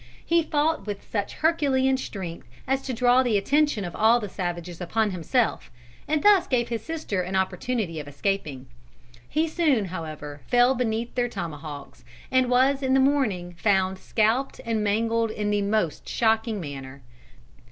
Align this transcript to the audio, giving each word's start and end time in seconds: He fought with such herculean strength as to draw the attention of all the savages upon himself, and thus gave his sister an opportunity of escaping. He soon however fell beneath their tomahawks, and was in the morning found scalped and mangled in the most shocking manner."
He 0.25 0.41
fought 0.41 0.87
with 0.87 1.07
such 1.11 1.33
herculean 1.45 1.95
strength 1.95 2.47
as 2.65 2.81
to 2.81 2.91
draw 2.91 3.21
the 3.21 3.37
attention 3.37 3.85
of 3.85 3.95
all 3.95 4.19
the 4.19 4.27
savages 4.29 4.81
upon 4.81 5.11
himself, 5.11 5.69
and 6.07 6.23
thus 6.23 6.47
gave 6.47 6.69
his 6.69 6.81
sister 6.83 7.21
an 7.21 7.35
opportunity 7.35 7.99
of 7.99 8.07
escaping. 8.07 8.65
He 9.29 9.47
soon 9.47 9.85
however 9.93 10.41
fell 10.47 10.73
beneath 10.73 11.13
their 11.13 11.29
tomahawks, 11.29 12.03
and 12.31 12.49
was 12.49 12.81
in 12.81 12.95
the 12.95 12.99
morning 12.99 13.53
found 13.59 13.99
scalped 13.99 14.59
and 14.65 14.83
mangled 14.83 15.29
in 15.29 15.51
the 15.51 15.61
most 15.61 16.09
shocking 16.09 16.59
manner." 16.59 17.03